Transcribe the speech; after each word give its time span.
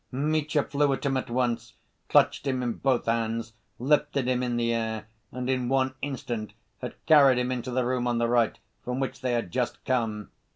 Mitya 0.11 0.63
flew 0.63 0.91
at 0.93 1.05
him 1.05 1.15
at 1.15 1.29
once, 1.29 1.73
clutched 2.09 2.47
him 2.47 2.63
in 2.63 2.73
both 2.73 3.05
hands, 3.05 3.53
lifted 3.77 4.27
him 4.27 4.41
in 4.41 4.57
the 4.57 4.73
air, 4.73 5.05
and 5.31 5.47
in 5.47 5.69
one 5.69 5.93
instant 6.01 6.53
had 6.81 6.95
carried 7.05 7.37
him 7.37 7.51
into 7.51 7.69
the 7.69 7.85
room 7.85 8.07
on 8.07 8.17
the 8.17 8.27
right, 8.27 8.57
from 8.83 8.99
which 8.99 9.21
they 9.21 9.33
had 9.33 9.51
just 9.51 9.85
come. 9.85 10.31